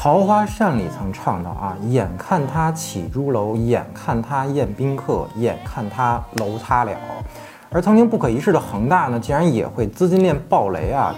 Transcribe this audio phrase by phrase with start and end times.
[0.00, 6.92] 桃花扇里曾唱到啊，眼看他起朱楼，眼看他宴宾客，眼看他楼塌了。
[7.68, 11.12] 而曾经不可一世的恒大呢，竟然也会资金链爆雷啊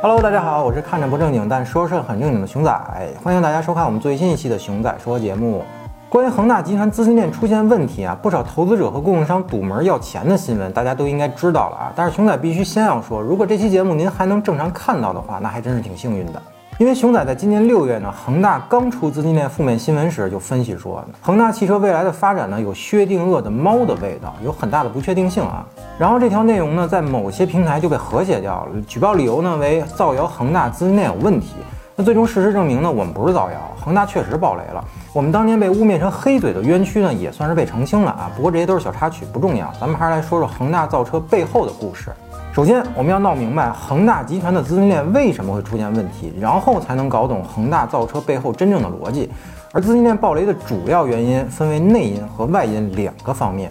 [0.00, 2.72] ！Hello，大家好，我是看着不正经但说事很正经的熊仔，
[3.20, 5.64] 欢迎大家收看我们最新一期的熊仔说节目。
[6.12, 11.92] 关于恒大集团资金链出现问题啊，不少投资者和供应商堵门要钱的新闻，大家都应该知道了啊。
[11.96, 16.42] 但是熊仔必须先要说，如果这期节目您还能正常看到的话，那还真是挺幸运的。
[16.76, 25.64] 因为熊仔在今年六月呢，恒大刚出资金链负面新闻时就分析说，恒大汽车未来的发展呢有薛定谔的猫的味道，有很大的不确定性啊。
[25.98, 31.54] 然后这条内容呢，在某些平台就被和谐掉了，举报理由呢为造谣恒大资金链有问题。
[32.02, 34.84] 最终事实证明呢，我们不是造谣，恒大确实暴雷了。
[35.12, 38.30] 我们当年被污蔑成黑嘴的冤屈呢，也算是被澄清了啊。
[38.36, 39.72] 不过这些都是小插曲，不重要。
[39.80, 42.10] 咱们还是来说说恒大造车背后的故事。
[42.52, 49.30] 首先，我们要闹明白恒大集团的资金链为什么会出现问题，然后才能搞懂恒大造车背后真正的逻辑。
[49.72, 53.70] 而资金链暴雷的主要原因分为内因和外因两个方面。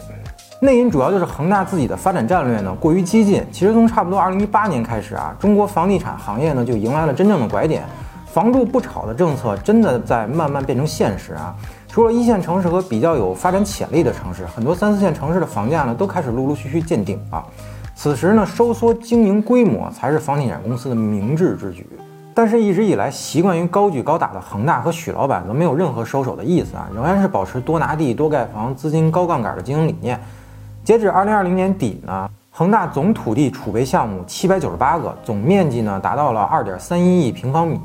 [0.59, 3.43] 内因主要就是恒大自己的发展战略呢过于激进。
[3.51, 7.83] 其实从差不多二零一八年开始啊，中国房地产行业呢就迎来了真正的拐点。
[8.31, 11.53] 房住不炒的政策真的在慢慢变成现实啊！
[11.89, 17.43] 除了一线城市和比较有发展潜力的城市，很多三四线城市的房价呢都开始陆陆续续见顶啊。
[17.93, 21.85] 此时呢，收缩经营规模才是房地产公司的明智之举。
[22.33, 30.17] 但是，一直以来习惯于高举高打的恒大和许老板则没有任何收手的意思啊，仍然是保持多拿地、多盖房、资金高杠杆的经营理念。
[30.85, 37.77] 截止二零二零年底呢，恒大总土地储备项目七百九十八个，总面积呢达到了二点三一亿平方米。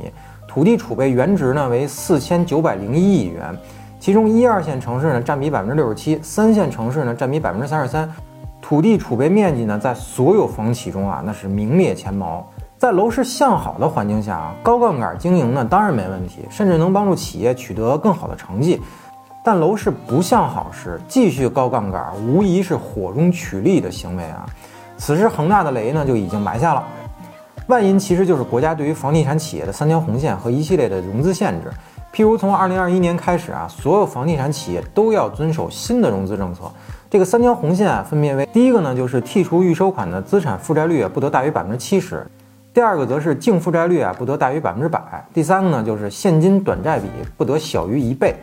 [0.56, 3.54] 土地储备原值呢为四千九百零一亿元，
[4.00, 8.10] 其中一二线城市呢占比百分之六十七，三线城市呢占比百分之三十三。
[8.62, 12.42] 土地储备面积呢在所有房企中啊那是名列前茅。
[12.78, 18.80] 在楼市向好的环境下啊，高杠杆经营呢当然没问题，甚至能帮助企业取得更好的成绩。
[19.44, 24.46] 但楼市不向好时，继续高杠杆无疑是火中取栗的行为啊。
[24.96, 26.82] 此时恒大的雷呢就已经埋下了。
[27.66, 31.70] 外因其实就是国家对于房地产企业的三条红线和一系列的融资限制。
[32.14, 36.62] 譬如从二零二一年开始啊，所有房地产企业都要遵守新的融资政策。
[37.10, 42.18] 这个三条红线啊，分别为：第一个呢，就是剔除预收款的资产负债率不得大于百分之七十；
[42.72, 45.00] 第二个则是净负债率啊不得大于百分之百；
[45.34, 48.36] 第三个呢，就是现金短债比不得小于一倍。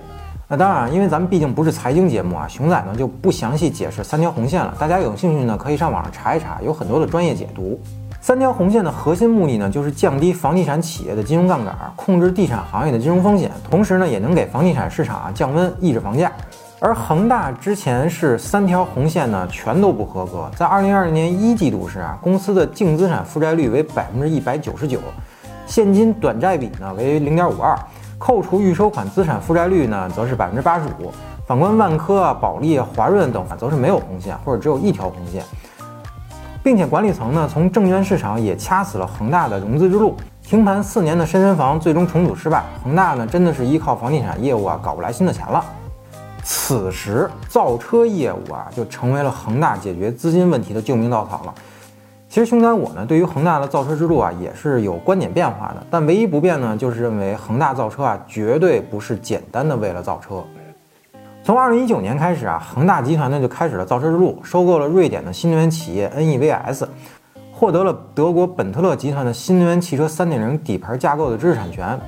[0.49, 4.75] 那当然，因为咱们毕竟不是财经节目啊，熊仔呢就不详细解释三条红线了。
[4.77, 7.79] 大家有兴趣呢，可以上网上查一查，有很多的专业解读。
[8.23, 16.31] 三条红线的核心目的呢，就是降低房地产企业的金融杠杆，控制地产行业的金融风险，同时呢，也能给房地产市场啊降温，抑制房价。
[16.79, 20.49] 而恒大之前是三条红线呢，全都不合格。
[20.55, 24.99] 在二零二零年一季度时啊，公司的净资产负债率为百分之一百九十九，
[25.67, 27.77] 现金短债比呢为零点五二，
[28.17, 31.11] 扣除预收款资产负债率呢则是百分之八十五。
[31.45, 35.43] 反观万科啊、保利、华润等，则是没有红线，或者只有一条红线。
[36.63, 40.15] 并且管理层呢，从证券市场也掐死了恒大的融资之路。
[40.41, 45.63] 停盘四年的深深房最终重组失败，恒大呢真的是依靠房地产业务啊搞不来新的钱了。
[46.43, 51.53] 此时造车业务啊就成为了恒大解决资金问题的救命稻草了。
[52.27, 60.43] 其实兄仔我呢对于恒大的造车之路啊也是有观点变化的，但唯一不变呢就是认为恒大造车啊绝对不是简单的为了造车。
[61.45, 66.87] 从二零一九年开始啊，恒大集团呢就开始了造车之路，收购了瑞典的新能源企业 NEVS，
[67.51, 71.99] 获得了德国本特勒集团的新能源汽车三点零底盘架构的知识产权，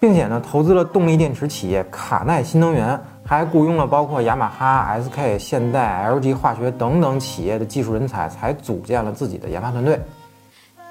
[0.00, 10.00] 并且呢投资了动力电池企业卡耐新能源，还雇佣了包括雅马哈、SK、现代、LG 化学等等企业的技术人才，才组建了自己的研发团队。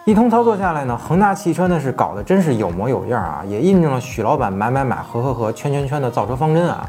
[0.06, 6.88] 一通操作下来呢，恒大汽车呢是搞得真是有模有样啊，也印证了许老板买买买、合合合、圈圈圈的造车方针啊。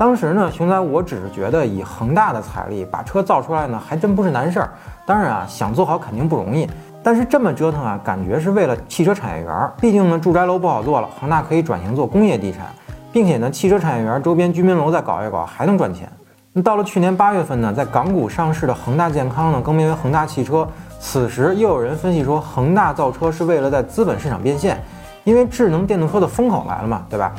[0.00, 4.72] 当时呢，熊仔我只是觉得以恒大的财力把车造出来呢，还真不是难事儿。
[5.04, 6.66] 当然啊，想做好肯定不容易。
[7.02, 9.70] 但是这么折腾啊，感觉是为了汽车产业园。
[9.78, 12.62] 毕竟呢，住宅楼不好做了，恒大可以转型做工业地产，
[13.12, 16.10] 并且呢，汽车产业园周边居民楼再搞一搞，还能赚钱。
[16.54, 20.66] 那到了去年八月份呢，在港股上市的恒大健康呢，更名为恒大汽车。
[20.98, 24.82] 此时又有人分析说，恒大造车是为了在资本市场变现，
[25.24, 27.34] 因为智能电动车的风口来了嘛，对吧？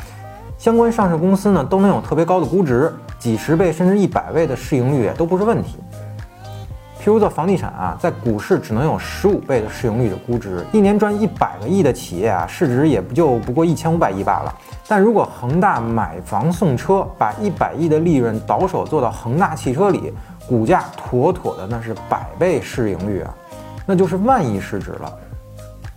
[0.61, 5.77] 相关上市公司呢都能有特别高的估值，几十倍甚至一百倍的市盈率也都不是问题。
[6.99, 14.53] 譬如做房地产啊，在股市只能有十五倍的市盈率的估值，一年赚一百个亿的企业啊，市值也不就不过一千五百亿罢了。
[14.87, 20.13] 但如果恒大买房送车，把一百亿的利润倒手做到恒大汽车里，
[20.47, 23.33] 股价妥妥的那是百倍市盈率啊，
[23.83, 25.11] 那就是万亿市值了。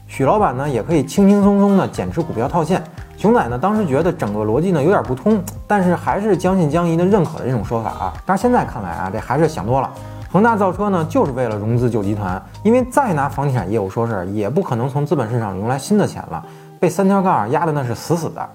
[0.07, 2.83] 许老板呢也可以轻轻松松的减持股票套现。
[3.17, 8.13] 熊仔呢当时觉得整个逻辑呢有点不通，但是还是将信将疑的认可了这种说法啊。
[8.27, 9.91] 但是现在看来啊，这还是想多了。
[10.31, 16.45] 恒大造车呢就是为了融资救集团，因为再拿房地产业务说事儿，也不可能从资本市场融来新的钱了，
[16.81, 18.47] 被三条杠压的那是死死的。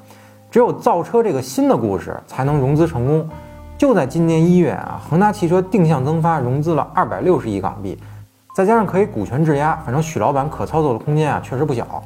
[0.51, 3.27] 只有造车这个新的故事才能融资成功。
[3.77, 7.97] 就在今年一月啊，恒大汽车定向增发融资了二百六十亿港币，
[8.53, 12.03] 再加上可以股权质押，反正许老板可操作的空间啊确实不小。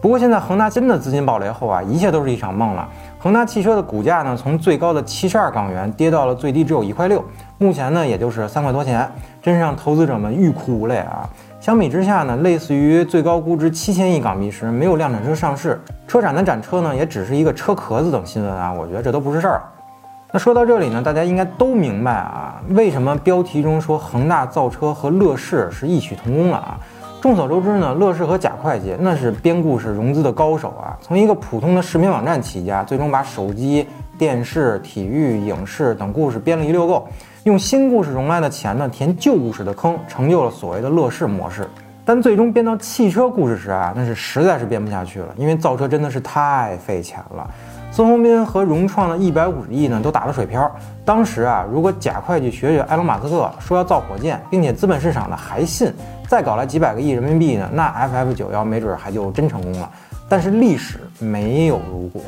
[0.00, 2.88] 不过现在恒大真的资金暴雷后啊，一切都是一场梦了。
[3.18, 7.22] 恒大汽车的股价呢，从最高的七十二港元跌到了最低只有一块六，
[7.58, 9.10] 目前呢也就是三块多钱，
[9.42, 11.28] 真是让投资者们欲哭无泪啊！
[11.58, 19.62] 相比之下呢，类似于最高估值七千亿港币时没有量产车上市，车展的展车呢也只是一个车壳子等新闻啊，我觉得这都不是事儿。
[20.30, 26.78] 那说到这里呢，大家应该都明白啊，为什么标题中说恒大造车和乐视是异曲同工了啊？
[27.20, 30.96] 众所周知呢，乐视和贾会计那是编故事融资的高手啊。
[31.02, 33.84] 从一个普通的视频网站起家，最终把手机、
[34.16, 37.08] 电视、体育、影视等故事编了一溜够，
[37.42, 41.68] 用新故事融来的钱呢填旧故事的坑，成就了所谓的乐视模式。
[42.04, 47.50] 但最终编到汽车故事时啊，那是实在是编不下去了，因为造车真的是太费钱了。
[47.90, 50.70] 孙宏斌和融创的一百五十亿呢都打了水漂。
[51.04, 55.92] 当时啊，如果贾会计学学埃隆马斯克说要造火箭，并且资本市场呢还信。
[56.28, 59.90] 再搞来几百个亿人民币呢，那 FF 九幺没准还就真成功了。
[60.28, 62.20] 但是历史没有如果。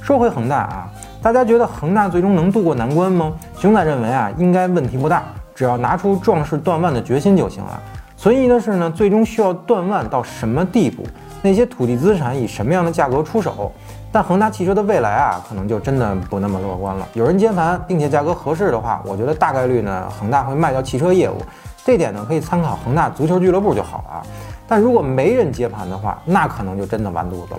[0.00, 0.90] 说回恒大啊，
[1.20, 3.32] 大家觉得恒大最终能渡过难关吗？
[3.58, 5.24] 熊仔认为啊，应该问题不大，
[5.54, 7.82] 只要拿出壮士断腕的决心就行了。
[8.16, 11.02] 存疑的是呢，最终需要断腕到什么地步？
[11.42, 13.72] 那些土地资产以什么样的价格出手？
[14.12, 17.06] 但恒大汽车的未来啊，可能就真的不那么乐观了。
[17.14, 21.36] 有人接盘，并且价格合适的话，我觉得大概率呢，恒大会卖掉汽车业务。
[21.84, 24.22] 这点呢，可以参考恒大足球俱乐部就好了啊。
[24.68, 27.58] 但如果没人接盘的话，那可能就真的完犊子了。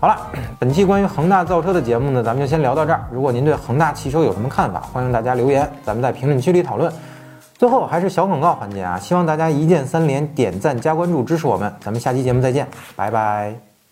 [0.00, 0.16] 好了，
[0.58, 3.04] 本期关于恒大造车的节目呢，咱们就先聊到这儿。
[3.10, 6.90] 如果您对恒大汽车有什么看法，欢迎大家留言，咱们在评论区里讨论。
[7.58, 11.70] 最后还是小广告环节啊，希望大家一键三连、点赞加关注支持我们。
[11.80, 12.66] 咱们下期节目再见，
[12.96, 13.69] 拜拜。